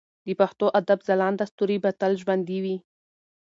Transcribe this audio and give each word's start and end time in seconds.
د 0.25 0.27
پښتو 0.39 0.65
ادب 0.79 0.99
ځلانده 1.07 1.45
ستوري 1.51 1.77
به 1.83 1.89
تل 1.99 2.11
ژوندي 2.21 2.57
وي. 2.63 2.77